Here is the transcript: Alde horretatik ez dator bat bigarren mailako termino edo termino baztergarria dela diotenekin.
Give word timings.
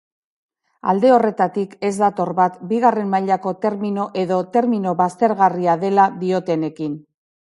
Alde 0.91 1.09
horretatik 1.15 1.73
ez 1.89 1.91
dator 2.03 2.31
bat 2.39 2.55
bigarren 2.71 3.11
mailako 3.11 3.53
termino 3.65 4.05
edo 4.23 4.39
termino 4.57 4.95
baztergarria 5.03 5.77
dela 5.85 6.07
diotenekin. 6.23 6.97